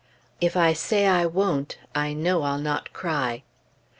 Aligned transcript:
_If 0.41 0.57
I 0.57 0.73
say 0.73 1.05
I 1.05 1.27
Won't, 1.27 1.77
I 1.93 2.13
know 2.13 2.41
I'll 2.41 2.57
not 2.57 2.91
cry. 2.91 3.43